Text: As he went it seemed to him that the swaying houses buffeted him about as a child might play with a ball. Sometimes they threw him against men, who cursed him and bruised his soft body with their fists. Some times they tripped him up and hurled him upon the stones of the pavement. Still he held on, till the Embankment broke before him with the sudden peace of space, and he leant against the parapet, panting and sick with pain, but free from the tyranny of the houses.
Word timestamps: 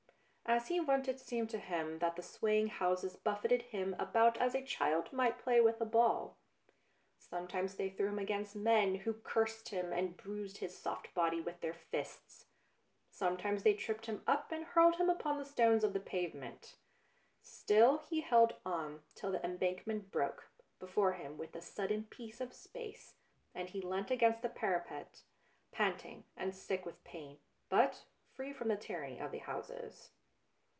As 0.47 0.67
he 0.67 0.81
went 0.81 1.07
it 1.07 1.17
seemed 1.17 1.49
to 1.51 1.59
him 1.59 1.99
that 1.99 2.17
the 2.17 2.21
swaying 2.21 2.67
houses 2.67 3.15
buffeted 3.15 3.61
him 3.61 3.95
about 3.97 4.37
as 4.37 4.53
a 4.53 4.61
child 4.61 5.13
might 5.13 5.39
play 5.39 5.61
with 5.61 5.79
a 5.79 5.85
ball. 5.85 6.35
Sometimes 7.17 7.75
they 7.75 7.89
threw 7.89 8.09
him 8.09 8.19
against 8.19 8.53
men, 8.53 8.95
who 8.95 9.13
cursed 9.13 9.69
him 9.69 9.93
and 9.93 10.17
bruised 10.17 10.57
his 10.57 10.77
soft 10.77 11.13
body 11.13 11.39
with 11.39 11.61
their 11.61 11.73
fists. 11.73 12.47
Some 13.09 13.37
times 13.37 13.63
they 13.63 13.73
tripped 13.73 14.07
him 14.07 14.23
up 14.27 14.51
and 14.51 14.65
hurled 14.65 14.97
him 14.97 15.09
upon 15.09 15.37
the 15.37 15.45
stones 15.45 15.85
of 15.85 15.93
the 15.93 16.01
pavement. 16.01 16.75
Still 17.41 17.99
he 18.09 18.19
held 18.19 18.55
on, 18.65 19.03
till 19.15 19.31
the 19.31 19.45
Embankment 19.45 20.11
broke 20.11 20.49
before 20.79 21.13
him 21.13 21.37
with 21.37 21.53
the 21.53 21.61
sudden 21.61 22.03
peace 22.09 22.41
of 22.41 22.51
space, 22.53 23.13
and 23.55 23.69
he 23.69 23.79
leant 23.79 24.11
against 24.11 24.41
the 24.41 24.49
parapet, 24.49 25.21
panting 25.71 26.25
and 26.35 26.53
sick 26.53 26.85
with 26.85 27.01
pain, 27.05 27.39
but 27.69 28.03
free 28.33 28.51
from 28.51 28.67
the 28.67 28.75
tyranny 28.75 29.17
of 29.17 29.31
the 29.31 29.39
houses. 29.39 30.09